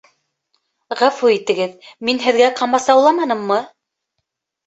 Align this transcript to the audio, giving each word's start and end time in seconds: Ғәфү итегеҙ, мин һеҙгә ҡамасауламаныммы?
Ғәфү 1.01 1.29
итегеҙ, 1.33 1.75
мин 2.09 2.21
һеҙгә 2.25 2.49
ҡамасауламаныммы? 2.61 3.59